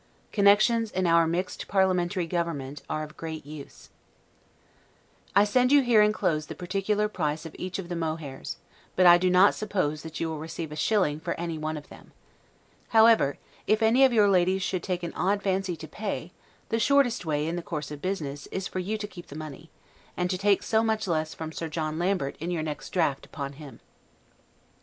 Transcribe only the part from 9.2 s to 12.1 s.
not suppose that you will receive a shilling for anyone of